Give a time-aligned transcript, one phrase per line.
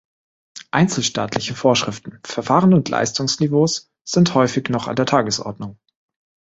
[0.71, 5.77] Einzelstaatliche Vorschriften, Verfahren und Leistungsniveaus sind häufig noch an der Tagesordnung.